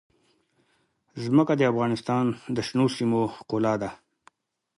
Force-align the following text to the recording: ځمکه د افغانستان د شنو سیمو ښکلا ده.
ځمکه 1.23 1.53
د 1.57 1.61
افغانستان 1.71 2.25
د 2.55 2.57
شنو 2.67 2.85
سیمو 2.95 3.21
ښکلا 3.35 3.73
ده. 3.81 3.89